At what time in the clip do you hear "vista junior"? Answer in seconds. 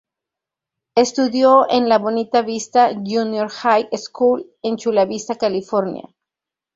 2.41-3.49